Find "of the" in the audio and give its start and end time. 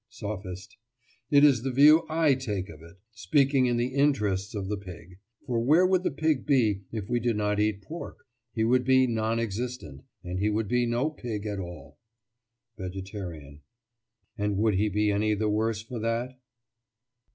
4.55-4.75